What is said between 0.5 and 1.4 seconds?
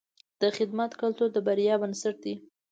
خدمت کلتور د